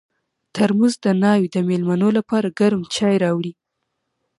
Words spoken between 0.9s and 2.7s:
د ناوې د مېلمنو لپاره